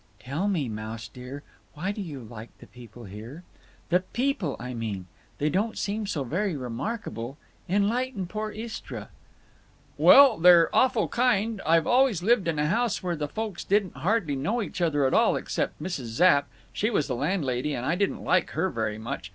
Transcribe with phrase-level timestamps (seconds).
[0.19, 1.43] "Tell me, Mouse dear,
[1.75, 3.43] why do you like the people here?
[3.89, 5.05] The peepul, I mean.
[5.37, 7.37] They don't seem so very remarkable.
[7.69, 9.09] Enlighten poor Istra."
[9.99, 11.61] "Well, they're awful kind.
[11.67, 15.13] I've always lived in a house where the folks didn't hardly know each other at
[15.13, 16.05] all, except Mrs.
[16.05, 19.29] Zapp—she was the landlady—and I didn't like her very much.